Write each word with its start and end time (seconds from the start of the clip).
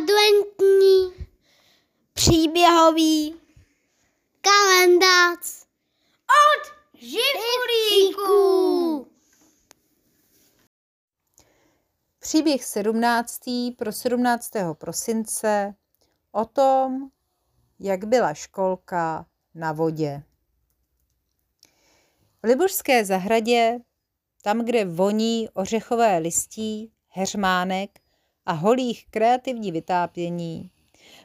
adventní 0.00 1.26
příběhový 2.12 3.40
kalendář 4.40 5.66
od 6.28 6.72
Živulíků. 6.94 8.46
Příběh 12.18 12.64
17. 12.64 13.40
pro 13.76 13.92
17. 13.92 14.50
prosince 14.74 15.74
o 16.32 16.44
tom, 16.44 17.10
jak 17.78 18.04
byla 18.04 18.34
školka 18.34 19.26
na 19.54 19.72
vodě. 19.72 20.22
V 22.42 22.46
Libušské 22.46 23.04
zahradě, 23.04 23.78
tam, 24.42 24.64
kde 24.64 24.84
voní 24.84 25.48
ořechové 25.54 26.18
listí, 26.18 26.92
heřmánek 27.08 28.00
a 28.46 28.52
holých 28.52 29.06
kreativní 29.10 29.72
vytápění, 29.72 30.70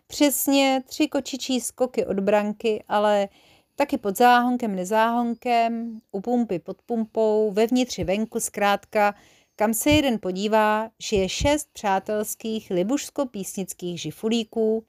přesně 0.07 0.83
tři 0.85 1.07
kočičí 1.07 1.61
skoky 1.61 2.05
od 2.05 2.19
branky, 2.19 2.83
ale 2.87 3.29
taky 3.75 3.97
pod 3.97 4.17
záhonkem, 4.17 4.75
nezáhonkem, 4.75 5.99
u 6.11 6.21
pumpy 6.21 6.59
pod 6.59 6.81
pumpou, 6.81 7.51
vevnitř 7.51 7.99
venku 7.99 8.39
zkrátka, 8.39 9.15
kam 9.55 9.73
se 9.73 9.89
jeden 9.89 10.19
podívá, 10.19 10.89
že 10.99 11.15
je 11.15 11.29
šest 11.29 11.69
přátelských 11.73 12.71
libušsko-písnických 12.71 13.97
žifulíků, 13.97 14.85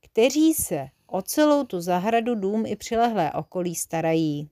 kteří 0.00 0.54
se 0.54 0.88
o 1.06 1.22
celou 1.22 1.64
tu 1.64 1.80
zahradu, 1.80 2.34
dům 2.34 2.66
i 2.66 2.76
přilehlé 2.76 3.32
okolí 3.32 3.74
starají. 3.74 4.48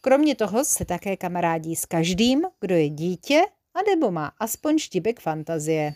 Kromě 0.00 0.34
toho 0.34 0.64
se 0.64 0.84
také 0.84 1.16
kamarádí 1.16 1.76
s 1.76 1.86
každým, 1.86 2.42
kdo 2.60 2.74
je 2.74 2.88
dítě 2.88 3.42
a 3.74 3.78
nebo 3.90 4.10
má 4.10 4.32
aspoň 4.38 4.78
štipek 4.78 5.20
fantazie. 5.20 5.94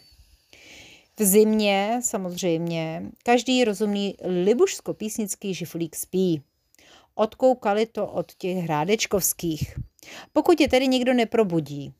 V 1.21 1.25
zimě 1.25 2.01
samozřejmě 2.03 3.03
každý 3.23 3.65
rozumný 3.65 4.17
libušsko-písnický 4.45 5.55
žifulík 5.55 5.97
spí. 5.97 6.43
Odkoukali 7.15 7.87
to 7.87 8.07
od 8.07 8.33
těch 8.35 8.57
hrádečkovských. 8.57 9.79
Pokud 10.33 10.61
je 10.61 10.69
tedy 10.69 10.89
někdo 10.89 11.15
neprobudí. 11.15 11.95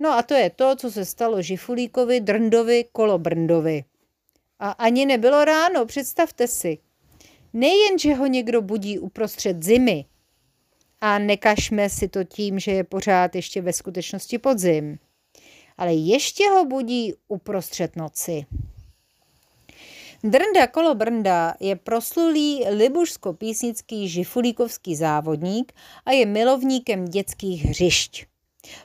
No 0.00 0.10
a 0.10 0.22
to 0.22 0.34
je 0.34 0.50
to, 0.50 0.76
co 0.76 0.90
se 0.90 1.04
stalo 1.04 1.42
Žifulíkovi, 1.42 2.20
Drndovi, 2.20 2.84
Kolobrndovi. 2.92 3.84
A 4.58 4.70
ani 4.70 5.06
nebylo 5.06 5.44
ráno, 5.44 5.86
představte 5.86 6.48
si. 6.48 6.78
Nejen, 7.52 7.98
že 7.98 8.14
ho 8.14 8.26
někdo 8.26 8.62
budí 8.62 8.98
uprostřed 8.98 9.62
zimy, 9.62 10.04
a 11.00 11.18
nekažme 11.18 11.88
si 11.88 12.08
to 12.08 12.24
tím, 12.24 12.58
že 12.58 12.72
je 12.72 12.84
pořád 12.84 13.34
ještě 13.34 13.62
ve 13.62 13.72
skutečnosti 13.72 14.38
podzim, 14.38 14.98
ale 15.78 15.94
ještě 15.94 16.50
ho 16.50 16.64
budí 16.64 17.14
uprostřed 17.28 17.96
noci. 17.96 18.46
Drnda 20.24 20.66
Kolobrnda 20.66 21.54
je 21.60 21.76
proslulý 21.76 22.64
libušsko-písnický 22.64 24.08
žifulíkovský 24.08 24.96
závodník 24.96 25.72
a 26.06 26.12
je 26.12 26.26
milovníkem 26.26 27.04
dětských 27.04 27.64
hřišť. 27.64 28.24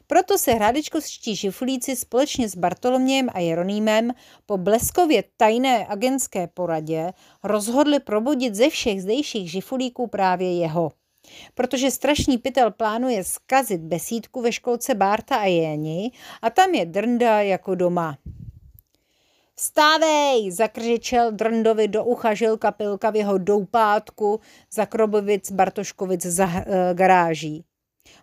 Proto 0.07 0.37
se 0.37 0.53
hrádečkovští 0.53 1.35
žifulíci 1.35 1.95
společně 1.95 2.49
s 2.49 2.55
Bartolomějem 2.55 3.29
a 3.33 3.39
Jeronýmem 3.39 4.11
po 4.45 4.57
bleskově 4.57 5.23
tajné 5.37 5.87
agentské 5.87 6.47
poradě 6.47 7.11
rozhodli 7.43 7.99
probudit 7.99 8.55
ze 8.55 8.69
všech 8.69 9.01
zdejších 9.01 9.51
žifulíků 9.51 10.07
právě 10.07 10.57
jeho. 10.57 10.91
Protože 11.53 11.91
strašný 11.91 12.37
pytel 12.37 12.71
plánuje 12.71 13.23
skazit 13.23 13.81
besídku 13.81 14.41
ve 14.41 14.51
školce 14.51 14.95
Bárta 14.95 15.35
a 15.35 15.45
Jéni 15.45 16.11
a 16.41 16.49
tam 16.49 16.73
je 16.73 16.85
Drnda 16.85 17.41
jako 17.41 17.75
doma. 17.75 18.17
Vstávej, 19.59 20.51
zakřičel 20.51 21.31
Drndovi 21.31 21.87
do 21.87 22.03
ucha 22.03 22.33
Žilka 22.33 22.71
Pilka 22.71 23.09
v 23.09 23.15
jeho 23.15 23.37
doupátku 23.37 24.39
za 24.71 24.85
Krobovic 24.85 25.51
Bartoškovic 25.51 26.25
za 26.25 26.45
uh, 26.45 26.53
garáží. 26.93 27.65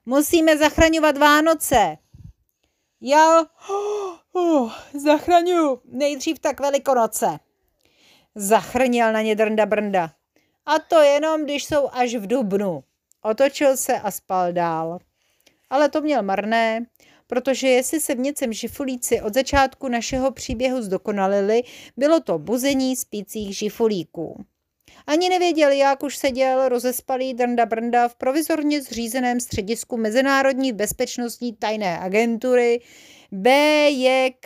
Musíme 0.06 0.58
zachraňovat 0.58 1.18
Vánoce. 1.18 1.96
Já 3.00 3.40
uh, 4.32 4.72
zachraňuju 5.04 5.80
nejdřív 5.84 6.38
tak 6.38 6.60
velikonoce. 6.60 7.38
Zachrnil 8.34 9.12
na 9.12 9.22
ně 9.22 9.36
Drnda 9.36 9.66
Brnda. 9.66 10.10
A 10.66 10.78
to 10.78 11.00
jenom, 11.00 11.44
když 11.44 11.64
jsou 11.64 11.88
až 11.92 12.14
v 12.14 12.26
dubnu. 12.26 12.84
Otočil 13.26 13.76
se 13.76 14.00
a 14.00 14.10
spal 14.10 14.52
dál. 14.52 14.98
Ale 15.70 15.88
to 15.88 16.00
měl 16.00 16.22
marné, 16.22 16.86
protože 17.26 17.68
jestli 17.68 18.00
se 18.00 18.14
v 18.14 18.18
něcem 18.18 18.52
žifulíci 18.52 19.20
od 19.20 19.34
začátku 19.34 19.88
našeho 19.88 20.30
příběhu 20.30 20.82
zdokonalili, 20.82 21.62
bylo 21.96 22.20
to 22.20 22.38
buzení 22.38 22.96
spících 22.96 23.56
žifulíků. 23.56 24.44
Ani 25.06 25.28
nevěděl, 25.28 25.70
jak 25.70 26.02
už 26.02 26.16
seděl 26.16 26.68
rozespalý 26.68 27.34
Drnda 27.34 27.66
Brnda 27.66 28.08
v 28.08 28.14
provizorně 28.14 28.82
zřízeném 28.82 29.40
středisku 29.40 29.96
Mezinárodní 29.96 30.72
bezpečnostní 30.72 31.52
tajné 31.56 31.98
agentury 31.98 32.80
BJKLPAHŽ. 33.32 34.40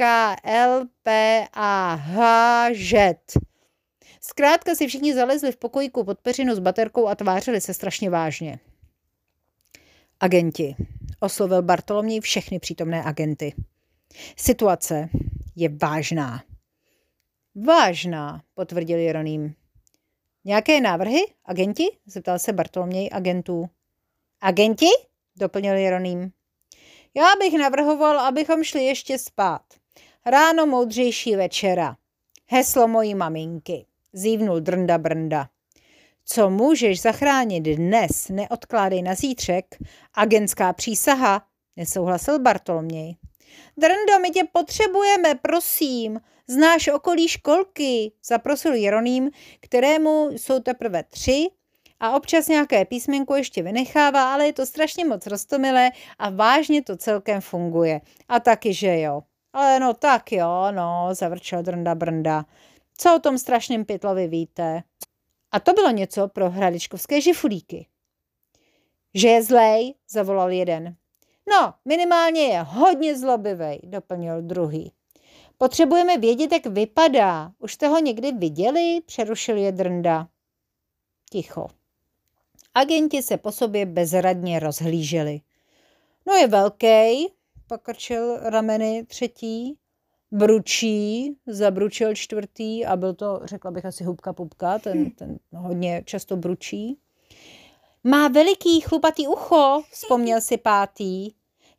Zkrátka 4.21 4.75
si 4.75 4.87
všichni 4.87 5.15
zalezli 5.15 5.53
v 5.53 5.56
pokojíku 5.56 6.05
pod 6.05 6.21
peřinu 6.21 6.55
s 6.55 6.59
baterkou 6.59 7.09
a 7.09 7.15
tvářili 7.15 7.60
se 7.60 7.75
strašně 7.75 8.10
vážně. 8.10 8.59
Agenti. 10.21 10.77
Oslovil 11.21 11.62
Bartoloměj 11.62 12.21
všechny 12.21 12.59
přítomné 12.59 13.05
agenty. 13.05 13.55
Situace 14.37 15.09
je 15.56 15.69
vážná. 15.69 16.43
Vážná, 17.67 18.43
potvrdil 18.55 18.99
Jeroným. 18.99 19.55
Nějaké 20.45 20.81
návrhy, 20.81 21.21
agenti? 21.45 21.84
zeptal 22.07 22.39
se 22.39 22.53
Bartoloměj 22.53 23.11
agentů. 23.12 23.69
Agenti? 24.41 24.87
doplnil 25.37 25.75
Jeroným. 25.75 26.33
Já 27.15 27.27
bych 27.41 27.59
navrhoval, 27.59 28.21
abychom 28.21 28.65
šli 28.65 28.84
ještě 28.84 29.19
spát. 29.19 29.62
Ráno 30.27 30.67
moudřejší 30.67 31.37
večera. 31.37 31.97
Heslo 32.47 32.89
mojí 32.89 33.15
maminky, 33.15 33.87
zívnul 34.12 34.61
Drnda 34.61 34.99
Brnda. 34.99 35.49
Co 36.31 36.50
můžeš 36.50 37.00
zachránit 37.00 37.61
dnes, 37.61 38.28
neodkládej 38.28 39.03
na 39.03 39.15
zítřek. 39.15 39.77
Agentská 40.15 40.72
přísaha, 40.72 41.43
nesouhlasil 41.77 42.39
Bartoloměj. 42.39 43.16
Drndo, 43.77 44.19
my 44.22 44.31
tě 44.31 44.43
potřebujeme, 44.53 45.34
prosím. 45.34 46.21
Znáš 46.49 46.89
okolí 46.89 47.28
školky, 47.28 48.12
zaprosil 48.25 48.75
Jeroným, 48.75 49.31
kterému 49.61 50.28
jsou 50.31 50.61
teprve 50.61 51.03
tři 51.03 51.47
a 52.00 52.16
občas 52.16 52.49
nějaké 52.49 52.84
písmenku 52.84 53.34
ještě 53.34 53.62
vynechává, 53.62 54.33
ale 54.33 54.47
je 54.47 54.53
to 54.53 54.66
strašně 54.66 55.05
moc 55.05 55.27
roztomilé 55.27 55.91
a 56.19 56.31
vážně 56.31 56.83
to 56.83 56.97
celkem 56.97 57.41
funguje. 57.41 58.00
A 58.28 58.41
taky, 58.41 58.75
že 58.75 59.00
jo. 59.00 59.22
Ale 59.53 59.81
no 59.81 59.95
tak 59.95 60.33
jo, 60.33 60.66
no, 60.71 61.09
zavrčel 61.12 61.62
Drnda 61.62 61.95
Brnda. 61.95 62.45
Co 62.99 63.16
o 63.16 63.19
tom 63.19 63.39
strašném 63.39 63.84
pytlovi 63.84 64.28
víte? 64.28 64.83
A 65.53 65.60
to 65.60 65.72
bylo 65.72 65.91
něco 65.91 66.28
pro 66.28 66.50
hradičkovské 66.50 67.20
žifulíky. 67.20 67.86
Že 69.14 69.28
je 69.28 69.42
zlej, 69.42 69.94
zavolal 70.09 70.50
jeden. 70.50 70.97
No, 71.50 71.75
minimálně 71.84 72.41
je 72.41 72.60
hodně 72.62 73.19
zlobivý, 73.19 73.81
doplnil 73.82 74.42
druhý. 74.42 74.92
Potřebujeme 75.59 76.19
vědět, 76.19 76.53
jak 76.53 76.66
vypadá. 76.66 77.53
Už 77.59 77.75
jste 77.75 77.88
ho 77.88 77.98
někdy 77.98 78.32
viděli? 78.32 79.00
Přerušil 79.06 79.56
je 79.56 79.72
Drnda. 79.72 80.28
Ticho. 81.31 81.66
Agenti 82.75 83.22
se 83.22 83.36
po 83.36 83.53
sobě 83.53 83.86
bezradně 83.86 84.60
rozhlíželi. 84.60 85.41
No 86.26 86.34
je 86.34 86.47
velký, 86.47 87.32
pokrčil 87.66 88.36
rameny 88.36 89.04
třetí. 89.06 89.78
Bručí, 90.30 91.36
zabručil 91.47 92.15
čtvrtý 92.15 92.86
a 92.86 92.97
byl 92.97 93.15
to, 93.15 93.41
řekla 93.45 93.71
bych 93.71 93.84
asi 93.84 94.04
hubka 94.04 94.33
pupka, 94.33 94.78
ten, 94.78 95.10
ten 95.10 95.39
hodně 95.54 96.03
často 96.04 96.36
bručí. 96.36 96.98
Má 98.04 98.28
veliký 98.28 98.80
chlupatý 98.80 99.28
ucho, 99.28 99.83
vzpomněl 99.91 100.41
si 100.41 100.57
pátý. 100.59 101.30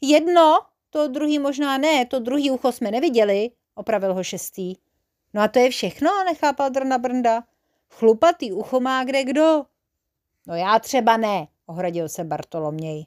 Jedno, 0.01 0.57
to 0.89 1.07
druhý 1.07 1.39
možná 1.39 1.77
ne, 1.77 2.05
to 2.05 2.19
druhý 2.19 2.51
ucho 2.51 2.71
jsme 2.71 2.91
neviděli, 2.91 3.51
opravil 3.75 4.13
ho 4.13 4.23
šestý. 4.23 4.75
No 5.33 5.41
a 5.41 5.47
to 5.47 5.59
je 5.59 5.69
všechno, 5.69 6.09
nechápal 6.25 6.69
Drna 6.69 6.97
Brnda. 6.97 7.43
Chlupatý 7.89 8.51
ucho 8.51 8.79
má 8.79 9.03
kde 9.03 9.23
kdo. 9.23 9.65
No 10.47 10.55
já 10.55 10.79
třeba 10.79 11.17
ne, 11.17 11.47
ohradil 11.65 12.09
se 12.09 12.23
Bartoloměj. 12.23 13.05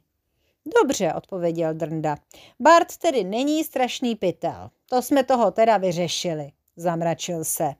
Dobře, 0.82 1.12
odpověděl 1.14 1.74
Drnda. 1.74 2.16
Bart 2.60 2.96
tedy 2.96 3.24
není 3.24 3.64
strašný 3.64 4.16
pytel. 4.16 4.70
To 4.88 5.02
jsme 5.02 5.24
toho 5.24 5.50
teda 5.50 5.76
vyřešili, 5.76 6.52
zamračil 6.76 7.44
se. 7.44 7.74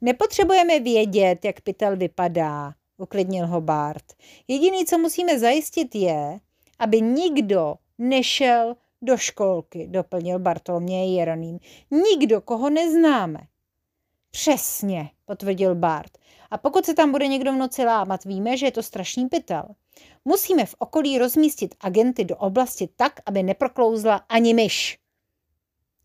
Nepotřebujeme 0.00 0.80
vědět, 0.80 1.44
jak 1.44 1.60
pytel 1.60 1.96
vypadá, 1.96 2.74
uklidnil 2.96 3.46
ho 3.46 3.60
Bart. 3.60 4.04
Jediný, 4.48 4.86
co 4.86 4.98
musíme 4.98 5.38
zajistit, 5.38 5.94
je, 5.94 6.40
aby 6.78 7.00
nikdo 7.00 7.74
nešel 7.98 8.76
do 9.02 9.16
školky, 9.16 9.86
doplnil 9.88 10.38
Bartoloměj 10.38 11.14
Jeroným. 11.14 11.58
Nikdo, 11.90 12.40
koho 12.40 12.70
neznáme. 12.70 13.40
Přesně, 14.30 15.10
potvrdil 15.24 15.74
Bart. 15.74 16.18
A 16.50 16.58
pokud 16.58 16.86
se 16.86 16.94
tam 16.94 17.12
bude 17.12 17.26
někdo 17.26 17.52
v 17.52 17.56
noci 17.56 17.84
lámat, 17.84 18.24
víme, 18.24 18.56
že 18.56 18.66
je 18.66 18.72
to 18.72 18.82
strašný 18.82 19.28
pytel. 19.28 19.64
Musíme 20.24 20.66
v 20.66 20.74
okolí 20.78 21.18
rozmístit 21.18 21.74
agenty 21.80 22.24
do 22.24 22.36
oblasti 22.36 22.88
tak, 22.96 23.20
aby 23.26 23.42
neproklouzla 23.42 24.16
ani 24.28 24.54
myš. 24.54 24.98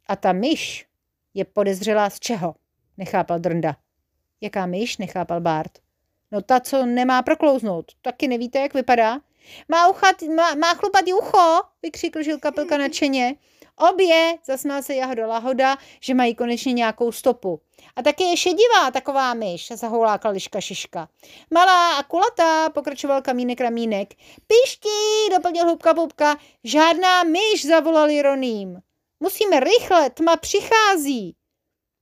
A 0.07 0.15
ta 0.15 0.33
myš 0.33 0.85
je 1.33 1.45
podezřelá 1.45 2.09
z 2.09 2.19
čeho? 2.19 2.55
Nechápal 2.97 3.39
Drnda. 3.39 3.75
Jaká 4.41 4.65
myš? 4.65 4.97
Nechápal 4.97 5.41
Bart. 5.41 5.79
No 6.31 6.41
ta, 6.41 6.59
co 6.59 6.85
nemá 6.85 7.21
proklouznout. 7.21 7.91
Taky 8.01 8.27
nevíte, 8.27 8.59
jak 8.59 8.73
vypadá? 8.73 9.19
Má, 9.69 9.87
uchat, 9.87 10.21
má, 10.21 10.55
má 10.55 10.73
chlupatý 10.73 11.13
ucho, 11.13 11.61
vykřikl 11.83 12.23
Žilka 12.23 12.51
Pilka 12.51 12.77
nadšeně. 12.77 13.35
Obě, 13.77 14.37
zasmál 14.45 14.83
se 14.83 14.95
Jahoda 14.95 15.27
Lahoda, 15.27 15.77
že 16.01 16.13
mají 16.13 16.35
konečně 16.35 16.73
nějakou 16.73 17.11
stopu. 17.11 17.61
A 17.95 18.01
taky 18.01 18.23
je 18.23 18.37
šedivá 18.37 18.91
taková 18.93 19.33
myš, 19.33 19.71
zahoulákla 19.75 20.31
liška 20.31 20.61
šiška. 20.61 21.07
Malá 21.53 21.97
a 21.97 22.03
kulatá, 22.03 22.69
pokračoval 22.69 23.21
kamínek 23.21 23.61
ramínek. 23.61 24.13
Piští, 24.47 25.29
doplnil 25.35 25.65
hubka 25.65 25.93
pupka. 25.93 26.37
Žádná 26.63 27.23
myš, 27.23 27.65
zavolal 27.65 28.09
Jeroným. 28.09 28.79
Musíme 29.19 29.59
rychle, 29.59 30.09
tma 30.09 30.37
přichází. 30.37 31.35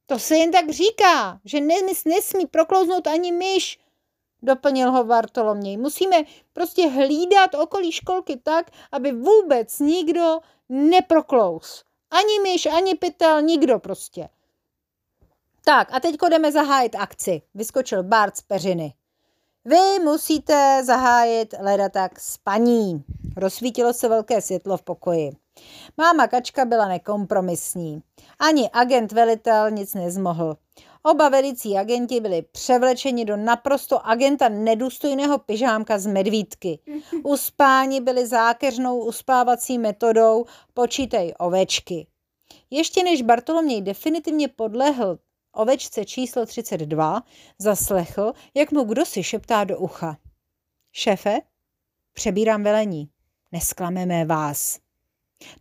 To 0.05 0.19
se 0.19 0.37
jen 0.37 0.51
tak 0.51 0.69
říká, 0.69 1.39
že 1.45 1.59
nesmí 2.05 2.45
proklouznout 2.51 3.07
ani 3.07 3.31
myš, 3.31 3.79
doplnil 4.41 4.91
ho 4.91 5.03
Bartoloměj. 5.03 5.77
Musíme 5.77 6.17
prostě 6.53 6.89
hlídat 6.89 7.55
okolí 7.55 7.91
školky 7.91 8.37
tak, 8.43 8.71
aby 8.91 9.11
vůbec 9.11 9.79
nikdo 9.79 10.39
neproklous. 10.69 11.83
Ani 12.11 12.39
myš, 12.51 12.65
ani 12.65 12.95
pytel, 12.95 13.41
nikdo 13.41 13.79
prostě. 13.79 14.29
Tak 15.65 15.93
a 15.93 15.99
teď 15.99 16.15
jdeme 16.29 16.51
zahájit 16.51 16.95
akci, 16.95 17.41
vyskočil 17.53 18.03
Bart 18.03 18.37
z 18.37 18.41
peřiny. 18.41 18.93
Vy 19.65 19.99
musíte 20.03 20.81
zahájit 20.83 21.53
ledatak 21.59 22.19
spaní. 22.19 23.03
Rozsvítilo 23.37 23.93
se 23.93 24.09
velké 24.09 24.41
světlo 24.41 24.77
v 24.77 24.81
pokoji. 24.81 25.31
Máma 25.97 26.27
kačka 26.27 26.65
byla 26.65 26.87
nekompromisní. 26.87 28.03
Ani 28.39 28.69
agent 28.73 29.11
velitel 29.11 29.71
nic 29.71 29.93
nezmohl. 29.93 30.57
Oba 31.03 31.29
velicí 31.29 31.77
agenti 31.77 32.19
byli 32.19 32.41
převlečeni 32.41 33.25
do 33.25 33.37
naprosto 33.37 34.07
agenta 34.07 34.49
nedůstojného 34.49 35.37
pyžámka 35.37 35.99
z 35.99 36.07
medvídky. 36.07 36.79
Uspáni 37.23 38.01
byli 38.01 38.27
zákeřnou 38.27 38.99
uspávací 38.99 39.77
metodou 39.77 40.45
počítej 40.73 41.33
ovečky. 41.39 42.07
Ještě 42.69 43.03
než 43.03 43.21
Bartoloměj 43.21 43.81
definitivně 43.81 44.47
podlehl 44.47 45.19
ovečce 45.53 46.05
číslo 46.05 46.45
32, 46.45 47.23
zaslechl, 47.59 48.33
jak 48.53 48.71
mu 48.71 48.83
kdo 48.83 49.05
si 49.05 49.23
šeptá 49.23 49.63
do 49.63 49.79
ucha. 49.79 50.17
Šefe, 50.91 51.39
přebírám 52.13 52.63
velení. 52.63 53.09
Nesklameme 53.51 54.25
vás. 54.25 54.79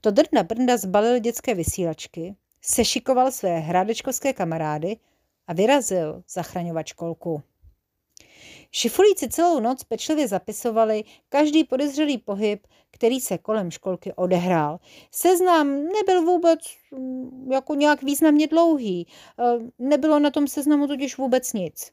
To 0.01 0.11
Drna 0.11 0.43
Brnda 0.43 0.77
zbalil 0.77 1.19
dětské 1.19 1.55
vysílačky, 1.55 2.37
sešikoval 2.63 3.33
své 3.33 3.59
hradečkovské 3.59 4.33
kamarády 4.33 4.97
a 5.51 5.53
vyrazil 5.53 6.23
zachraňovat 6.29 6.87
školku. 6.87 7.43
Šifulíci 8.73 9.29
celou 9.29 9.61
noc 9.61 9.85
pečlivě 9.85 10.29
zapisovali 10.29 11.05
každý 11.29 11.65
podezřelý 11.65 12.19
pohyb, 12.19 12.67
který 12.91 13.21
se 13.21 13.39
kolem 13.39 13.71
školky 13.71 14.13
odehrál. 14.13 14.79
Seznam 15.11 15.85
nebyl 15.85 16.23
vůbec 16.23 16.61
mm, 16.91 17.53
jako 17.53 17.75
nějak 17.75 18.03
významně 18.03 18.47
dlouhý. 18.47 19.07
E, 19.07 19.45
nebylo 19.79 20.19
na 20.19 20.31
tom 20.31 20.49
seznamu 20.49 20.87
totiž 20.87 21.19
vůbec 21.19 21.53
nic. 21.53 21.93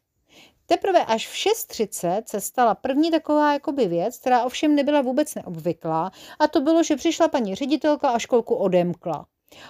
Teprve 0.66 1.06
až 1.06 1.28
v 1.28 1.34
6.30 1.34 2.24
se 2.26 2.42
stala 2.42 2.76
první 2.76 3.12
taková 3.12 3.54
jakoby 3.54 3.88
věc, 3.88 4.18
která 4.18 4.44
ovšem 4.44 4.76
nebyla 4.76 5.02
vůbec 5.02 5.36
neobvyklá, 5.36 6.12
a 6.40 6.48
to 6.48 6.62
bylo, 6.62 6.84
že 6.84 6.96
přišla 6.96 7.28
paní 7.28 7.56
ředitelka 7.56 8.10
a 8.10 8.20
školku 8.20 8.56
odemkla. 8.56 9.28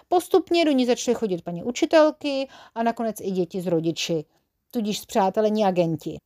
Postupně 0.07 0.65
do 0.65 0.71
ní 0.71 0.85
začaly 0.85 1.15
chodit 1.15 1.41
paní 1.41 1.63
učitelky 1.63 2.47
a 2.75 2.83
nakonec 2.83 3.21
i 3.21 3.31
děti 3.31 3.61
z 3.61 3.67
rodiči, 3.67 4.25
tudíž 4.71 4.99
zpřátelení 4.99 5.65
agenti. 5.65 6.19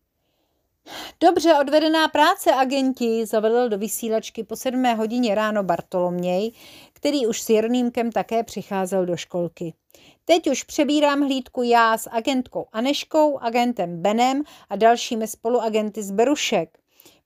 Dobře 1.20 1.54
odvedená 1.62 2.08
práce, 2.08 2.54
agenti, 2.54 3.26
zavedl 3.26 3.70
do 3.70 3.78
vysílačky 3.78 4.44
po 4.44 4.56
sedmé 4.56 4.96
hodině 4.96 5.36
ráno 5.36 5.64
Bartoloměj, 5.64 6.52
který 6.94 7.28
už 7.28 7.42
s 7.42 7.50
Jirnýmkem 7.50 8.12
také 8.12 8.44
přicházel 8.44 9.06
do 9.06 9.18
školky. 9.18 9.74
Teď 10.26 10.48
už 10.48 10.64
přebírám 10.64 11.22
hlídku 11.22 11.64
já 11.64 11.98
s 11.98 12.10
agentkou 12.10 12.66
Aneškou, 12.72 13.38
agentem 13.38 14.02
Benem 14.02 14.44
a 14.70 14.76
dalšími 14.76 15.28
spoluagenty 15.28 16.04
z 16.04 16.12
Berušek. 16.12 16.81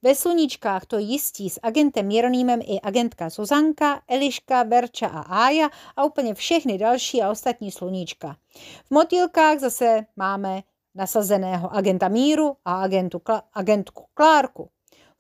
Ve 0.06 0.16
sluníčkách 0.16 0.86
to 0.86 0.98
jistí 0.98 1.50
s 1.50 1.60
agentem 1.64 2.12
Jeronýmem 2.12 2.60
i 2.62 2.82
agentka 2.82 3.30
Zuzanka, 3.30 4.02
Eliška, 4.08 4.64
Berča 4.64 5.08
a 5.08 5.22
Ája 5.22 5.70
a 5.96 6.04
úplně 6.04 6.34
všechny 6.34 6.78
další 6.78 7.22
a 7.22 7.32
ostatní 7.32 7.72
sluníčka. 7.72 8.38
V 8.86 8.92
motýlkách 8.92 9.60
zase 9.60 10.06
máme 10.16 10.62
nasazeného 10.96 11.74
agenta 11.74 12.08
Míru 12.08 12.58
a 12.66 12.82
agentu, 12.82 13.22
agentku 13.54 14.06
Klárku. 14.14 14.70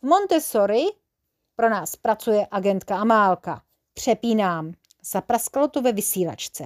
V 0.01 0.07
Montessori 0.07 0.85
pro 1.55 1.69
nás 1.69 1.95
pracuje 1.95 2.47
agentka 2.51 2.97
Amálka. 2.97 3.61
Přepínám. 3.93 4.73
Zapraskalo 5.11 5.67
to 5.67 5.81
ve 5.81 5.91
vysílačce. 5.91 6.63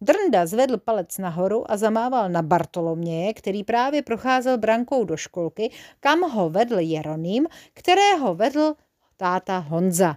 Drnda 0.00 0.46
zvedl 0.46 0.76
palec 0.78 1.18
nahoru 1.18 1.70
a 1.70 1.76
zamával 1.76 2.28
na 2.28 2.42
Bartoloměje, 2.42 3.34
který 3.34 3.64
právě 3.64 4.02
procházel 4.02 4.58
brankou 4.58 5.04
do 5.04 5.16
školky, 5.16 5.70
kam 6.00 6.20
ho 6.20 6.50
vedl 6.50 6.78
Jeroným, 6.78 7.46
kterého 7.74 8.34
vedl 8.34 8.74
táta 9.16 9.58
Honza. 9.58 10.16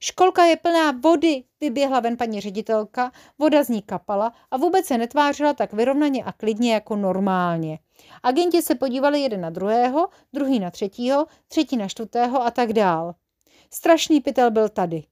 Školka 0.00 0.44
je 0.44 0.56
plná 0.56 0.90
vody, 0.90 1.44
vyběhla 1.60 2.00
ven 2.00 2.16
paní 2.16 2.40
ředitelka, 2.40 3.12
voda 3.38 3.64
z 3.64 3.68
ní 3.68 3.82
kapala 3.82 4.32
a 4.50 4.56
vůbec 4.56 4.86
se 4.86 4.98
netvářila 4.98 5.52
tak 5.52 5.72
vyrovnaně 5.72 6.24
a 6.24 6.32
klidně 6.32 6.74
jako 6.74 6.96
normálně. 6.96 7.78
Agenti 8.22 8.62
se 8.62 8.74
podívali 8.74 9.20
jeden 9.20 9.40
na 9.40 9.50
druhého, 9.50 10.08
druhý 10.32 10.60
na 10.60 10.70
třetího, 10.70 11.26
třetí 11.48 11.76
na 11.76 11.88
čtvrtého 11.88 12.42
a 12.42 12.50
tak 12.50 12.72
dál. 12.72 13.14
Strašný 13.70 14.20
pytel 14.20 14.50
byl 14.50 14.68
tady. 14.68 15.04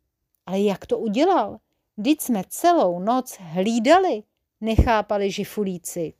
Ale 0.47 0.61
jak 0.61 0.87
to 0.87 0.99
udělal? 0.99 1.59
Vždyť 1.97 2.21
jsme 2.21 2.43
celou 2.49 2.99
noc 2.99 3.37
hlídali, 3.41 4.23
nechápali 4.61 5.31
žifulíci. 5.31 6.12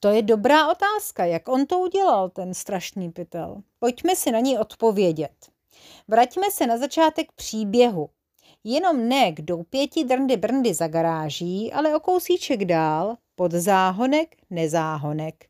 To 0.00 0.08
je 0.08 0.22
dobrá 0.22 0.70
otázka, 0.70 1.24
jak 1.24 1.48
on 1.48 1.66
to 1.66 1.78
udělal, 1.78 2.30
ten 2.30 2.54
strašný 2.54 3.10
pytel. 3.10 3.62
Pojďme 3.78 4.16
si 4.16 4.30
na 4.30 4.40
ní 4.40 4.58
odpovědět. 4.58 5.32
Vraťme 6.08 6.50
se 6.50 6.66
na 6.66 6.78
začátek 6.78 7.32
příběhu. 7.32 8.10
Jenom 8.64 9.08
ne 9.08 9.32
k 9.32 9.40
doupěti 9.40 10.04
drndy 10.04 10.36
brndy 10.36 10.74
za 10.74 10.86
garáží, 10.88 11.72
ale 11.72 11.96
o 11.96 12.00
kousíček 12.00 12.64
dál, 12.64 13.16
pod 13.34 13.52
záhonek, 13.52 14.36
nezáhonek. 14.50 15.46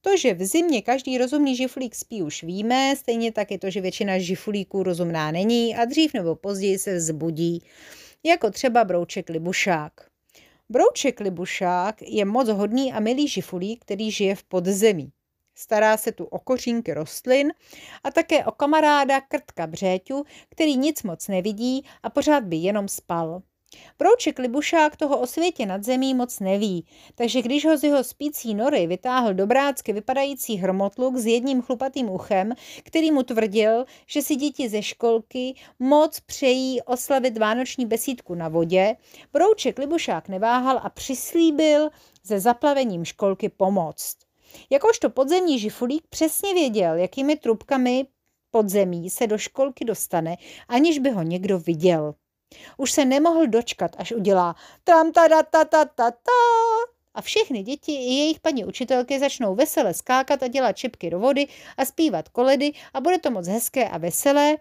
To, 0.00 0.16
že 0.16 0.34
v 0.34 0.44
zimě 0.44 0.82
každý 0.82 1.18
rozumný 1.18 1.56
žiflík 1.56 1.94
spí, 1.94 2.22
už 2.22 2.42
víme, 2.42 2.94
stejně 2.96 3.32
tak 3.32 3.50
je 3.50 3.58
to, 3.58 3.70
že 3.70 3.80
většina 3.80 4.18
žiflíků 4.18 4.82
rozumná 4.82 5.30
není 5.30 5.76
a 5.76 5.84
dřív 5.84 6.14
nebo 6.14 6.36
později 6.36 6.78
se 6.78 6.96
vzbudí 6.96 7.62
jako 8.24 8.50
třeba 8.50 8.84
brouček 8.84 9.28
libušák. 9.28 9.92
Brouček 10.68 11.20
libušák 11.20 12.02
je 12.02 12.24
moc 12.24 12.48
hodný 12.48 12.92
a 12.92 13.00
milý 13.00 13.28
žifulík, 13.28 13.80
který 13.80 14.10
žije 14.10 14.34
v 14.34 14.44
podzemí. 14.44 15.12
Stará 15.54 15.96
se 15.96 16.12
tu 16.12 16.24
o 16.24 16.38
kořínky 16.38 16.94
rostlin 16.94 17.52
a 18.04 18.10
také 18.10 18.44
o 18.44 18.52
kamaráda 18.52 19.20
krtka 19.20 19.66
břéťu, 19.66 20.24
který 20.48 20.76
nic 20.76 21.02
moc 21.02 21.28
nevidí 21.28 21.84
a 22.02 22.10
pořád 22.10 22.44
by 22.44 22.56
jenom 22.56 22.88
spal. 22.88 23.42
Brouček 23.98 24.38
Libušák 24.38 24.96
toho 24.96 25.20
o 25.20 25.26
světě 25.26 25.66
nad 25.66 25.84
zemí 25.84 26.14
moc 26.14 26.40
neví, 26.40 26.86
takže 27.14 27.42
když 27.42 27.64
ho 27.64 27.76
z 27.78 27.84
jeho 27.84 28.04
spící 28.04 28.54
nory 28.54 28.86
vytáhl 28.86 29.34
dobrácky 29.34 29.92
vypadající 29.92 30.56
hromotluk 30.56 31.16
s 31.16 31.26
jedním 31.26 31.62
chlupatým 31.62 32.10
uchem, 32.10 32.52
který 32.82 33.10
mu 33.10 33.22
tvrdil, 33.22 33.84
že 34.06 34.22
si 34.22 34.36
děti 34.36 34.68
ze 34.68 34.82
školky 34.82 35.54
moc 35.78 36.20
přejí 36.20 36.82
oslavit 36.82 37.38
vánoční 37.38 37.86
besídku 37.86 38.34
na 38.34 38.48
vodě, 38.48 38.96
Brouček 39.32 39.78
Libušák 39.78 40.28
neváhal 40.28 40.80
a 40.82 40.90
přislíbil 40.90 41.90
se 42.24 42.40
zaplavením 42.40 43.04
školky 43.04 43.48
pomoct. 43.48 44.16
Jakožto 44.70 45.10
podzemní 45.10 45.58
žifulík 45.58 46.06
přesně 46.08 46.54
věděl, 46.54 46.94
jakými 46.94 47.36
trubkami 47.36 48.06
podzemí 48.50 49.10
se 49.10 49.26
do 49.26 49.38
školky 49.38 49.84
dostane, 49.84 50.36
aniž 50.68 50.98
by 50.98 51.10
ho 51.10 51.22
někdo 51.22 51.58
viděl. 51.58 52.14
Už 52.76 52.92
se 52.92 53.04
nemohl 53.04 53.46
dočkat, 53.46 53.90
až 53.98 54.12
udělá 54.12 54.56
tam 54.84 55.12
ta 55.12 55.28
ta 55.28 55.42
ta 55.42 55.64
ta 55.64 55.84
ta 55.84 56.10
ta 56.10 56.32
a 57.14 57.20
všechny 57.22 57.62
děti 57.62 57.92
i 57.92 58.14
jejich 58.14 58.40
paní 58.40 58.64
učitelky 58.64 59.18
začnou 59.18 59.54
vesele 59.54 59.94
skákat 59.94 60.42
a 60.42 60.48
dělat 60.48 60.72
čipky 60.72 61.10
do 61.10 61.18
vody 61.18 61.46
a 61.76 61.84
zpívat 61.84 62.28
koledy 62.28 62.72
a 62.94 63.00
bude 63.00 63.18
to 63.18 63.30
moc 63.30 63.46
hezké 63.48 63.88
a 63.88 63.98
veselé. 63.98 64.56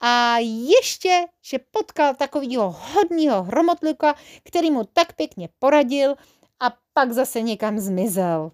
A 0.00 0.36
ještě, 0.38 1.26
že 1.42 1.58
potkal 1.58 2.14
takového 2.14 2.70
hodního 2.70 3.42
hromotlika, 3.42 4.14
který 4.44 4.70
mu 4.70 4.84
tak 4.84 5.12
pěkně 5.12 5.48
poradil 5.58 6.14
a 6.60 6.74
pak 6.92 7.12
zase 7.12 7.42
někam 7.42 7.78
zmizel. 7.78 8.50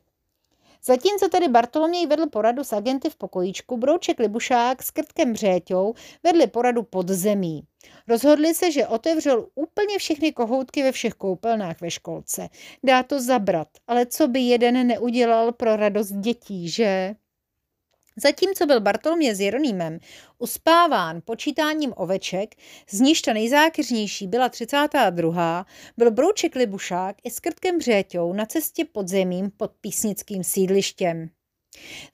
Zatímco 0.86 1.28
tedy 1.28 1.48
Bartoloměj 1.48 2.06
vedl 2.06 2.26
poradu 2.26 2.64
s 2.64 2.72
agenty 2.72 3.10
v 3.10 3.16
pokojíčku, 3.16 3.76
Brouček 3.76 4.18
Libušák 4.18 4.82
s 4.82 4.90
Krtkem 4.90 5.32
Břéťou 5.32 5.94
vedli 6.22 6.46
poradu 6.46 6.82
pod 6.82 7.08
zemí. 7.08 7.62
Rozhodli 8.08 8.54
se, 8.54 8.70
že 8.70 8.86
otevřel 8.86 9.46
úplně 9.54 9.98
všechny 9.98 10.32
kohoutky 10.32 10.82
ve 10.82 10.92
všech 10.92 11.14
koupelnách 11.14 11.80
ve 11.80 11.90
školce. 11.90 12.48
Dá 12.82 13.02
to 13.02 13.20
zabrat, 13.20 13.68
ale 13.86 14.06
co 14.06 14.28
by 14.28 14.40
jeden 14.40 14.86
neudělal 14.86 15.52
pro 15.52 15.76
radost 15.76 16.12
dětí, 16.12 16.68
že? 16.68 17.14
Zatímco 18.16 18.66
byl 18.66 18.80
Bartolomě 18.80 19.34
s 19.34 19.40
Jeronýmem 19.40 19.98
uspáván 20.38 21.20
počítáním 21.24 21.92
oveček, 21.96 22.54
z 22.90 23.00
níž 23.00 23.22
ta 23.22 23.32
nejzákeřnější 23.32 24.26
byla 24.26 24.48
32., 24.48 25.66
byl 25.96 26.10
Brouček 26.10 26.54
Libušák 26.54 27.16
i 27.24 27.30
s 27.30 27.40
Krtkem 27.40 27.78
Břéťou 27.78 28.32
na 28.32 28.46
cestě 28.46 28.84
pod 28.84 29.08
zemím 29.08 29.50
pod 29.56 29.72
písnickým 29.80 30.44
sídlištěm. 30.44 31.28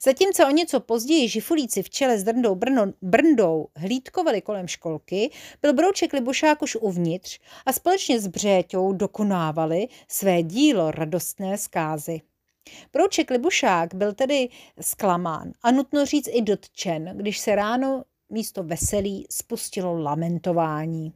Zatímco 0.03 0.47
o 0.47 0.51
něco 0.51 0.79
později 0.79 1.29
žifulíci 1.29 1.83
v 1.83 1.89
čele 1.89 2.19
s 2.19 2.23
Drndou 2.23 2.55
Brno, 2.55 2.93
Brndou 3.01 3.67
hlídkovali 3.75 4.41
kolem 4.41 4.67
školky, 4.67 5.31
byl 5.61 5.73
Brouček 5.73 6.13
Libušák 6.13 6.61
už 6.61 6.75
uvnitř 6.75 7.39
a 7.65 7.73
společně 7.73 8.19
s 8.19 8.27
Břéťou 8.27 8.93
dokonávali 8.93 9.87
své 10.07 10.43
dílo 10.43 10.91
radostné 10.91 11.57
zkázy. 11.57 12.21
Brouček 12.93 13.29
Libušák 13.29 13.95
byl 13.95 14.13
tedy 14.13 14.49
zklamán 14.81 15.51
a 15.61 15.71
nutno 15.71 16.05
říct 16.05 16.29
i 16.31 16.41
dotčen, 16.41 17.17
když 17.17 17.39
se 17.39 17.55
ráno 17.55 18.03
místo 18.29 18.63
veselí 18.63 19.25
spustilo 19.29 20.01
lamentování. 20.01 21.13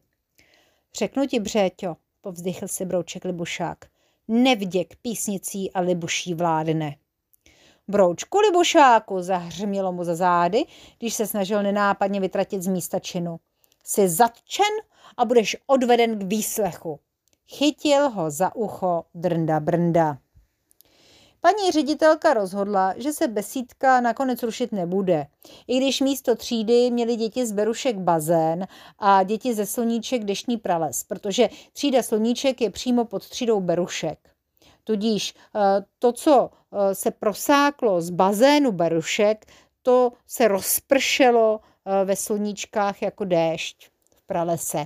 Řeknu 0.95 1.27
ti, 1.27 1.39
Břéťo, 1.39 1.97
povzdychl 2.21 2.67
si 2.67 2.85
Brouček 2.85 3.25
Libušák, 3.25 3.85
nevděk 4.27 4.95
písnicí 4.95 5.71
a 5.71 5.79
Libuší 5.79 6.33
vládne. 6.33 6.95
Broučku 7.87 8.39
Libušáku, 8.39 9.21
zahřmělo 9.21 9.91
mu 9.91 10.03
za 10.03 10.15
zády, 10.15 10.65
když 10.99 11.13
se 11.13 11.27
snažil 11.27 11.63
nenápadně 11.63 12.19
vytratit 12.19 12.61
z 12.61 12.67
místa 12.67 12.99
činu. 12.99 13.39
Jsi 13.83 14.09
zatčen 14.09 14.75
a 15.17 15.25
budeš 15.25 15.57
odveden 15.67 16.19
k 16.19 16.23
výslechu. 16.23 16.99
Chytil 17.47 18.09
ho 18.09 18.31
za 18.31 18.55
ucho 18.55 19.03
drnda 19.13 19.59
brnda. 19.59 20.17
Paní 21.45 21.71
ředitelka 21.71 22.33
rozhodla, 22.33 22.93
že 22.97 23.13
se 23.13 23.27
besídka 23.27 24.01
nakonec 24.01 24.43
rušit 24.43 24.71
nebude. 24.71 25.27
I 25.67 25.77
když 25.77 26.01
místo 26.01 26.35
třídy 26.35 26.91
měly 26.91 27.15
děti 27.15 27.45
z 27.45 27.51
Berušek 27.51 27.97
bazén 27.97 28.67
a 28.99 29.23
děti 29.23 29.53
ze 29.53 29.65
Sloníček 29.65 30.23
deštní 30.23 30.57
prales, 30.57 31.03
protože 31.03 31.49
třída 31.73 32.03
Sloníček 32.03 32.61
je 32.61 32.69
přímo 32.69 33.05
pod 33.05 33.29
třídou 33.29 33.61
Berušek. 33.61 34.19
Tudíž 34.83 35.33
eh, 35.55 35.59
to, 35.99 36.11
co 36.11 36.49
eh, 36.51 36.95
se 36.95 37.11
prosáklo 37.11 38.01
z 38.01 38.09
bazénu 38.09 38.71
Berušek, 38.71 39.45
to 39.81 40.11
se 40.27 40.47
rozpršelo 40.47 41.59
eh, 41.85 42.05
ve 42.05 42.15
sluníčkách 42.15 43.01
jako 43.01 43.25
déšť 43.25 43.89
v 44.15 44.27
pralese. 44.27 44.85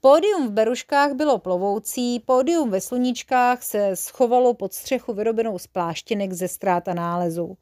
Pódium 0.00 0.48
v 0.48 0.50
Beruškách 0.50 1.12
bylo 1.12 1.38
plovoucí, 1.38 2.20
pódium 2.20 2.70
ve 2.70 2.80
Sluníčkách 2.80 3.62
se 3.62 3.96
schovalo 3.96 4.54
pod 4.54 4.72
střechu 4.72 5.12
vyrobenou 5.12 5.58
z 5.58 5.66
pláštěnek 5.66 6.32
ze 6.32 6.48
ztrát 6.48 6.88
a 6.88 6.94
nálezů. 6.94 7.56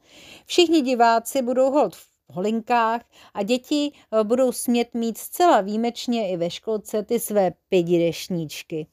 Všichni 0.46 0.82
diváci 0.82 1.42
budou 1.42 1.70
hold 1.70 1.96
v 1.96 2.08
holinkách 2.28 3.04
a 3.34 3.42
děti 3.42 3.92
eh, 3.92 4.24
budou 4.24 4.52
smět 4.52 4.94
mít 4.94 5.18
zcela 5.18 5.60
výjimečně 5.60 6.30
i 6.30 6.36
ve 6.36 6.50
školce 6.50 7.02
ty 7.02 7.20
své 7.20 7.52
pědidešníčky. 7.68 8.86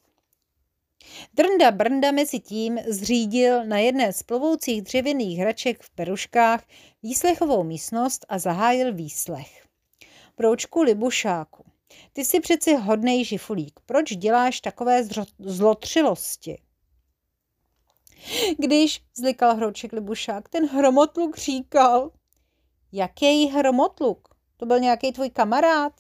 Drnda 1.34 1.72
Brnda 1.72 2.12
mezi 2.12 2.40
tím 2.40 2.80
zřídil 2.88 3.66
na 3.66 3.78
jedné 3.78 4.14
z 4.14 4.24
plovoucích 4.24 4.82
dřevěných 4.82 5.40
hraček 5.40 5.84
v 5.84 5.90
Peruškách 5.90 6.64
výslechovou 7.04 7.64
místnost 7.64 8.26
a 8.30 8.40
zahájil 8.40 8.94
výslech. 8.94 9.64
Proučku 10.36 10.82
Libušáku. 10.82 11.73
Ty 12.14 12.26
jsi 12.26 12.40
přeci 12.40 12.76
hodnej 12.76 13.26
žifulík. 13.26 13.80
Proč 13.86 14.16
děláš 14.16 14.62
takové 14.62 15.04
zlotřilosti? 15.40 16.62
Když, 18.58 19.02
zlikal 19.18 19.56
hrouček 19.56 19.94
Libušák, 19.94 20.50
ten 20.50 20.68
hromotluk 20.68 21.38
říkal. 21.38 22.12
Jaký 22.92 23.48
hromotluk? 23.48 24.28
To 24.58 24.66
byl 24.66 24.80
nějaký 24.80 25.12
tvůj 25.12 25.30
kamarád? 25.30 25.94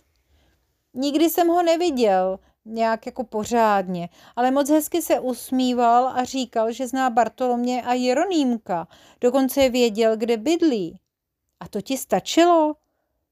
Nikdy 0.93 1.29
jsem 1.29 1.47
ho 1.47 1.63
neviděl, 1.63 2.39
nějak 2.65 3.05
jako 3.05 3.23
pořádně, 3.23 4.09
ale 4.35 4.51
moc 4.51 4.69
hezky 4.69 5.01
se 5.01 5.19
usmíval 5.19 6.07
a 6.07 6.23
říkal, 6.23 6.71
že 6.71 6.87
zná 6.87 7.09
Bartolomě 7.09 7.81
a 7.81 7.93
Jeronýmka. 7.93 8.87
Dokonce 9.21 9.69
věděl, 9.69 10.17
kde 10.17 10.37
bydlí. 10.37 10.99
A 11.59 11.67
to 11.67 11.81
ti 11.81 11.97
stačilo? 11.97 12.75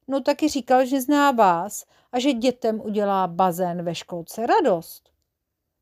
No 0.08 0.22
taky 0.22 0.50
říkal, 0.50 0.86
že 0.86 1.02
zná 1.02 1.32
vás 1.32 1.86
a 2.12 2.20
že 2.20 2.34
dětem 2.34 2.82
udělá 2.82 3.28
bazén 3.28 3.84
ve 3.84 3.96
školce 3.96 4.48
radost. 4.48 5.10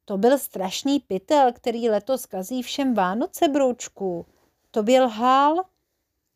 To 0.06 0.18
byl 0.18 0.38
strašný 0.38 1.00
pytel, 1.00 1.54
který 1.54 1.90
letos 1.90 2.26
kazí 2.26 2.62
všem 2.62 2.94
Vánoce, 2.94 3.48
broučku. 3.48 4.26
To 4.72 4.84
byl 4.84 5.10
hál? 5.10 5.56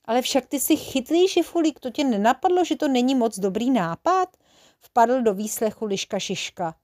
Ale 0.06 0.22
však 0.22 0.46
ty 0.46 0.60
si 0.60 0.76
chytlý 0.76 1.28
šifulík, 1.28 1.80
to 1.80 1.90
tě 1.90 2.04
nenapadlo, 2.04 2.64
že 2.64 2.76
to 2.76 2.88
není 2.88 3.16
moc 3.16 3.40
dobrý 3.40 3.72
nápad? 3.72 4.38
Vpadl 4.80 5.22
do 5.22 5.34
výslechu 5.34 5.86
Liška 5.86 6.20
Šiška. 6.20 6.76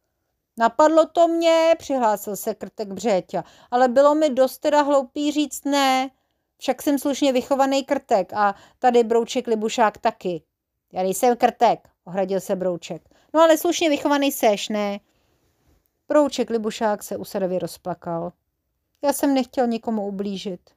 Napadlo 0.57 1.05
to 1.05 1.27
mě, 1.27 1.75
přihlásil 1.77 2.35
se 2.35 2.55
krtek 2.55 2.87
Břeťa, 2.87 3.43
ale 3.71 3.87
bylo 3.87 4.15
mi 4.15 4.29
dost 4.29 4.57
teda 4.57 4.81
hloupý 4.81 5.31
říct 5.31 5.65
ne. 5.65 6.09
Však 6.57 6.81
jsem 6.81 6.99
slušně 6.99 7.33
vychovaný 7.33 7.83
krtek 7.83 8.33
a 8.33 8.55
tady 8.79 9.03
brouček 9.03 9.47
Libušák 9.47 9.97
taky. 9.97 10.43
Já 10.93 11.03
nejsem 11.03 11.37
krtek, 11.37 11.88
ohradil 12.09 12.39
se 12.39 12.55
Brouček. 12.55 13.09
No 13.33 13.41
ale 13.41 13.57
slušně 13.57 13.89
vychovaný 13.89 14.31
seš, 14.31 14.69
ne? 14.69 14.99
Brouček 16.07 16.49
Libušák 16.49 17.03
se 17.03 17.17
usadově 17.17 17.59
rozplakal. 17.59 18.31
Já 19.03 19.13
jsem 19.13 19.33
nechtěl 19.33 19.67
nikomu 19.67 20.07
ublížit. 20.07 20.69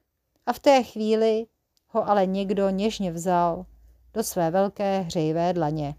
A 0.45 0.53
v 0.53 0.59
té 0.59 0.83
chvíli 0.83 1.45
ho 1.87 2.09
ale 2.09 2.25
někdo 2.25 2.69
něžně 2.69 3.11
vzal 3.11 3.65
do 4.13 4.23
své 4.23 4.51
velké 4.51 4.99
hřejivé 4.99 5.53
dlaně. 5.53 5.95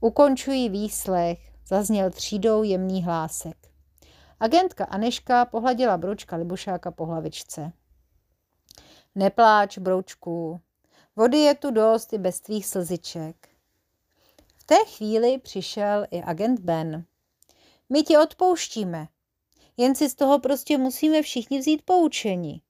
Ukončují 0.00 0.68
výslech, 0.68 1.38
zazněl 1.66 2.10
třídou 2.10 2.62
jemný 2.62 3.02
hlásek. 3.02 3.56
Agentka 4.40 4.84
Aneška 4.84 5.44
pohladila 5.44 5.96
Broučka 5.96 6.36
Libušáka 6.36 6.90
po 6.90 7.06
hlavičce. 7.06 7.72
Nepláč, 9.14 9.78
Broučku, 9.78 10.60
vody 11.16 11.38
je 11.38 11.54
tu 11.54 11.70
dost 11.70 12.12
i 12.12 12.18
bez 12.18 12.40
tvých 12.40 12.66
slziček. 12.66 13.53
V 14.64 14.66
té 14.66 14.84
chvíli 14.84 15.38
přišel 15.38 16.06
i 16.10 16.22
agent 16.22 16.60
Ben. 16.60 17.04
My 17.88 18.02
ti 18.02 18.18
odpouštíme, 18.18 19.08
jen 19.76 19.94
si 19.94 20.10
z 20.10 20.14
toho 20.14 20.38
prostě 20.38 20.78
musíme 20.78 21.22
všichni 21.22 21.58
vzít 21.58 21.82
poučení. 21.82 22.62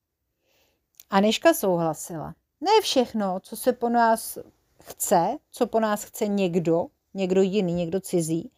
Aneška 1.10 1.54
souhlasila. 1.54 2.34
Ne 2.60 2.70
všechno, 2.82 3.40
co 3.40 3.56
se 3.56 3.72
po 3.72 3.88
nás 3.88 4.38
chce, 4.82 5.36
co 5.50 5.66
po 5.66 5.80
nás 5.80 6.04
chce 6.04 6.26
někdo, 6.26 6.86
někdo 7.14 7.42
jiný, 7.42 7.72
někdo 7.72 8.00
cizí, 8.00 8.50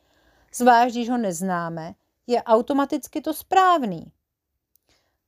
zvlášť 0.55 0.95
když 0.95 1.09
ho 1.09 1.19
neznáme, 1.19 1.95
je 2.27 2.43
automaticky 2.43 3.21
to 3.21 3.35
správný. 3.35 4.13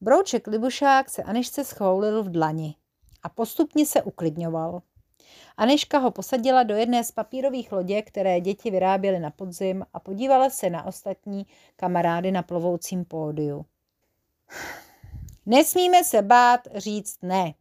Brouček 0.01 0.47
Libušák 0.47 1.11
se 1.11 1.23
Anešce 1.23 1.65
schoulil 1.65 2.23
v 2.23 2.31
dlani 2.31 2.75
a 3.23 3.29
postupně 3.29 3.87
se 3.87 4.03
uklidňoval. 4.03 4.83
Aneška 5.57 5.99
ho 5.99 6.11
posadila 6.11 6.63
do 6.63 6.77
jedné 6.77 7.05
z 7.05 7.13
papírových 7.13 7.73
lodě, 7.73 8.03
které 8.03 8.41
děti 8.41 8.71
vyráběly 8.71 9.19
na 9.21 9.31
podzim 9.31 9.87
a 9.95 10.01
podívala 10.01 10.51
se 10.51 10.71
na 10.71 10.87
ostatní 10.87 11.47
kamarády 11.77 12.33
na 12.33 12.43
plovoucím 12.43 13.05
pódiu. 13.05 13.65
Nesmíme 15.47 16.05
se 16.05 16.23
bát 16.23 16.61
říct 16.75 17.19
ne. 17.23 17.55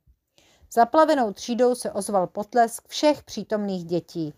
Zaplavenou 0.74 1.34
třídou 1.34 1.76
se 1.76 1.92
ozval 1.92 2.28
potlesk 2.28 2.88
všech 2.88 3.24
přítomných 3.24 3.86
dětí. 3.86 4.34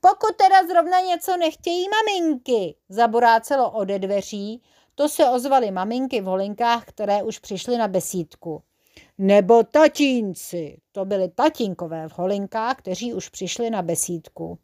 Pokud 0.00 0.36
teda 0.36 0.66
zrovna 0.66 1.00
něco 1.00 1.36
nechtějí 1.36 1.86
maminky, 1.88 2.76
zaborácelo 2.88 3.70
ode 3.70 3.98
dveří, 3.98 4.62
to 4.94 5.08
se 5.08 5.28
ozvaly 5.30 5.70
maminky 5.70 6.20
v 6.20 6.24
holinkách, 6.24 6.84
které 6.84 7.22
už 7.22 7.38
přišly 7.38 7.78
na 7.78 7.88
besídku. 7.88 8.62
Nebo 9.18 9.62
tatínci, 9.62 10.80
to 10.92 11.04
byli 11.04 11.28
tatínkové 11.28 12.08
v 12.08 12.18
holinkách, 12.18 12.76
kteří 12.76 13.14
už 13.14 13.28
přišli 13.28 13.70
na 13.70 13.82
besídku. 13.82 14.58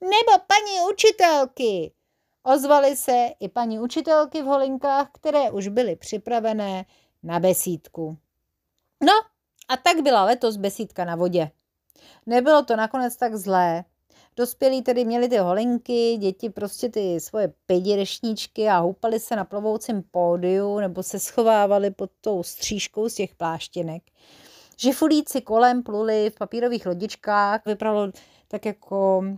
Nebo 0.00 0.44
paní 0.46 0.92
učitelky, 0.92 1.92
ozvaly 2.42 2.96
se 2.96 3.28
i 3.40 3.48
paní 3.48 3.80
učitelky 3.80 4.42
v 4.42 4.46
holinkách, 4.46 5.10
které 5.12 5.50
už 5.50 5.68
byly 5.68 5.96
připravené 5.96 6.84
na 7.22 7.40
besídku. 7.40 8.18
No 9.04 9.12
a 9.68 9.76
tak 9.76 10.00
byla 10.02 10.24
letos 10.24 10.56
besídka 10.56 11.04
na 11.04 11.16
vodě. 11.16 11.50
Nebylo 12.26 12.64
to 12.64 12.76
nakonec 12.76 13.16
tak 13.16 13.36
zlé. 13.36 13.84
Dospělí 14.36 14.82
tedy 14.82 15.04
měli 15.04 15.28
ty 15.28 15.38
holinky, 15.38 16.16
děti 16.16 16.50
prostě 16.50 16.88
ty 16.88 17.20
svoje 17.20 17.52
pědirešníčky 17.66 18.68
a 18.68 18.78
houpali 18.78 19.20
se 19.20 19.36
na 19.36 19.44
plovoucím 19.44 20.02
pódiu 20.10 20.78
nebo 20.78 21.02
se 21.02 21.18
schovávali 21.18 21.90
pod 21.90 22.10
tou 22.20 22.42
střížkou 22.42 23.08
z 23.08 23.14
těch 23.14 23.34
pláštěnek. 23.34 24.02
Žifulíci 24.78 25.40
kolem 25.40 25.82
pluli 25.82 26.30
v 26.30 26.38
papírových 26.38 26.86
lodičkách, 26.86 27.66
vypadalo 27.66 28.12
tak 28.48 28.66
jako 28.66 29.18
uh, 29.18 29.28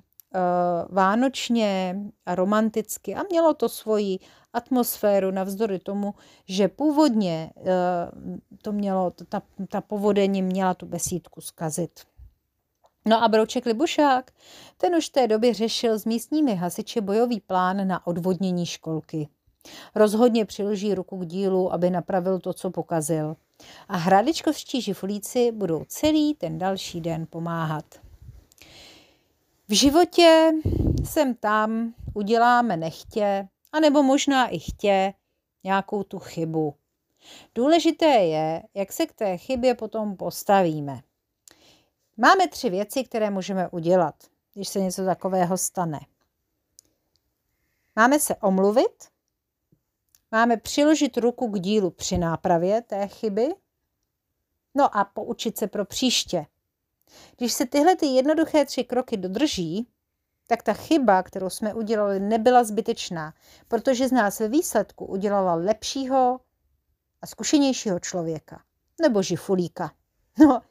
vánočně 0.88 1.96
a 2.26 2.34
romanticky 2.34 3.14
a 3.14 3.22
mělo 3.30 3.54
to 3.54 3.68
svoji 3.68 4.18
atmosféru 4.52 5.30
navzdory 5.30 5.78
tomu, 5.78 6.14
že 6.48 6.68
původně 6.68 7.50
uh, 7.56 8.36
to 8.62 8.72
mělo, 8.72 9.12
ta, 9.28 9.42
ta 9.68 9.80
povodeň 9.80 10.44
měla 10.44 10.74
tu 10.74 10.86
besídku 10.86 11.40
zkazit. 11.40 12.00
No 13.04 13.22
a 13.22 13.28
Brouček 13.28 13.66
Libušák, 13.66 14.30
ten 14.76 14.94
už 14.94 15.08
v 15.08 15.12
té 15.12 15.26
době 15.26 15.54
řešil 15.54 15.98
s 15.98 16.04
místními 16.04 16.54
hasiči 16.54 17.00
bojový 17.00 17.40
plán 17.40 17.88
na 17.88 18.06
odvodnění 18.06 18.66
školky. 18.66 19.28
Rozhodně 19.94 20.44
přiloží 20.44 20.94
ruku 20.94 21.18
k 21.18 21.26
dílu, 21.26 21.72
aby 21.72 21.90
napravil 21.90 22.38
to, 22.38 22.52
co 22.52 22.70
pokazil. 22.70 23.36
A 23.88 23.96
hradičkovští 23.96 24.82
žifulíci 24.82 25.52
budou 25.52 25.84
celý 25.84 26.34
ten 26.34 26.58
další 26.58 27.00
den 27.00 27.26
pomáhat. 27.30 27.84
V 29.68 29.72
životě 29.72 30.52
sem 31.04 31.34
tam 31.34 31.94
uděláme 32.14 32.76
nechtě, 32.76 33.48
anebo 33.72 34.02
možná 34.02 34.48
i 34.48 34.58
chtě 34.58 35.14
nějakou 35.64 36.02
tu 36.02 36.18
chybu. 36.18 36.74
Důležité 37.54 38.06
je, 38.06 38.62
jak 38.74 38.92
se 38.92 39.06
k 39.06 39.12
té 39.12 39.36
chybě 39.36 39.74
potom 39.74 40.16
postavíme. 40.16 41.00
Máme 42.16 42.48
tři 42.48 42.70
věci, 42.70 43.04
které 43.04 43.30
můžeme 43.30 43.68
udělat, 43.68 44.14
když 44.54 44.68
se 44.68 44.80
něco 44.80 45.04
takového 45.04 45.58
stane. 45.58 46.00
Máme 47.96 48.18
se 48.18 48.36
omluvit, 48.36 49.08
máme 50.30 50.56
přiložit 50.56 51.16
ruku 51.16 51.48
k 51.48 51.60
dílu 51.60 51.90
při 51.90 52.18
nápravě 52.18 52.82
té 52.82 53.08
chyby, 53.08 53.48
no 54.74 54.96
a 54.96 55.04
poučit 55.04 55.58
se 55.58 55.66
pro 55.66 55.84
příště. 55.84 56.46
Když 57.36 57.52
se 57.52 57.66
tyhle 57.66 57.96
ty 57.96 58.06
jednoduché 58.06 58.64
tři 58.64 58.84
kroky 58.84 59.16
dodrží, 59.16 59.88
tak 60.46 60.62
ta 60.62 60.72
chyba, 60.72 61.22
kterou 61.22 61.50
jsme 61.50 61.74
udělali, 61.74 62.20
nebyla 62.20 62.64
zbytečná, 62.64 63.34
protože 63.68 64.08
z 64.08 64.12
nás 64.12 64.40
ve 64.40 64.48
výsledku 64.48 65.06
udělala 65.06 65.54
lepšího 65.54 66.40
a 67.22 67.26
zkušenějšího 67.26 68.00
člověka. 68.00 68.62
Nebo 69.00 69.22
žifulíka. 69.22 69.92
No, 70.38 70.62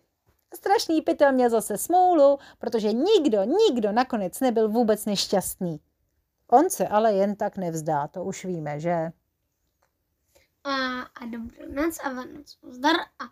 strašný 0.56 1.02
pytel 1.02 1.32
měl 1.32 1.50
zase 1.50 1.78
smůlu, 1.78 2.40
protože 2.60 2.94
nikdo, 2.94 3.44
nikdo 3.44 3.92
nakonec 3.92 4.40
nebyl 4.40 4.70
vůbec 4.70 5.06
nešťastný. 5.06 5.80
On 6.48 6.70
se 6.70 6.88
ale 6.88 7.14
jen 7.14 7.36
tak 7.36 7.58
nevzdá, 7.58 8.08
to 8.08 8.24
už 8.24 8.46
víme, 8.46 8.80
že? 8.80 9.12
A, 10.64 11.02
a 11.02 11.26
dobrou 11.26 11.74
noc 11.74 11.98
a 12.04 12.10
Vánoc 12.14 12.58
zdar 12.70 12.96
a 12.96 13.24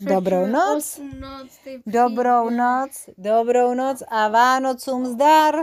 Dobrou 0.00 0.46
noc. 0.46 1.00
noc 1.20 1.58
Dobrou 1.86 2.50
noc, 2.50 3.08
dobrou 3.18 3.74
noc 3.74 4.02
a 4.08 4.28
Vánocům 4.28 5.06
zdar. 5.06 5.54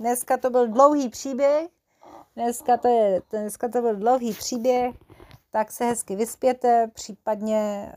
Dneska 0.00 0.36
to 0.36 0.50
byl 0.50 0.68
dlouhý 0.68 1.08
příběh. 1.08 1.68
Dneska 2.36 2.76
to, 2.76 2.88
je, 2.88 3.22
dneska 3.30 3.68
to 3.68 3.80
byl 3.80 3.96
dlouhý 3.96 4.32
příběh, 4.32 4.94
tak 5.54 5.72
se 5.72 5.84
hezky 5.84 6.16
vyspěte, 6.16 6.90
případně 6.94 7.92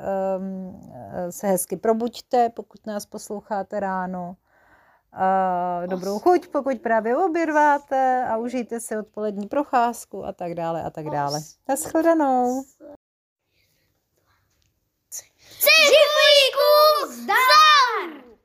se 1.29 1.47
hezky 1.47 1.77
probuďte, 1.77 2.49
pokud 2.49 2.85
nás 2.85 3.05
posloucháte 3.05 3.79
ráno. 3.79 4.35
Dobrou 5.85 6.19
chuť, 6.19 6.47
pokud 6.47 6.81
právě 6.81 7.17
obědváte 7.17 8.25
a 8.29 8.37
užijte 8.37 8.79
si 8.79 8.97
odpolední 8.97 9.47
procházku 9.47 10.25
a 10.25 10.33
tak 10.33 10.53
dále 10.53 10.83
a 10.83 10.89
tak 10.89 11.05
dále. 11.09 11.39
Naschledanou. 11.69 12.63
Cibulíkům 15.59 17.23
zdar! 17.23 18.36